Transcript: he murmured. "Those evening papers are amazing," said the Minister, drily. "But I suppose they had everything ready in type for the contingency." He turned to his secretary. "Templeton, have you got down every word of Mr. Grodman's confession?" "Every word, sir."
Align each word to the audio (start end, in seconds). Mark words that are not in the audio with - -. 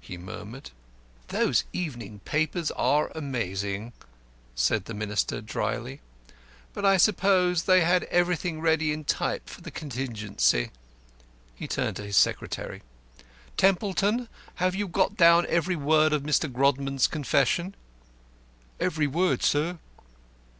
he 0.00 0.16
murmured. 0.16 0.70
"Those 1.26 1.64
evening 1.72 2.20
papers 2.20 2.70
are 2.70 3.10
amazing," 3.16 3.92
said 4.54 4.84
the 4.84 4.94
Minister, 4.94 5.40
drily. 5.40 6.00
"But 6.72 6.84
I 6.84 6.96
suppose 6.98 7.64
they 7.64 7.80
had 7.80 8.04
everything 8.04 8.60
ready 8.60 8.92
in 8.92 9.02
type 9.02 9.48
for 9.48 9.62
the 9.62 9.72
contingency." 9.72 10.70
He 11.56 11.66
turned 11.66 11.96
to 11.96 12.04
his 12.06 12.16
secretary. 12.16 12.82
"Templeton, 13.56 14.28
have 14.62 14.76
you 14.76 14.86
got 14.86 15.16
down 15.16 15.44
every 15.48 15.74
word 15.74 16.12
of 16.12 16.22
Mr. 16.22 16.48
Grodman's 16.48 17.08
confession?" 17.08 17.74
"Every 18.78 19.08
word, 19.08 19.42
sir." 19.42 19.80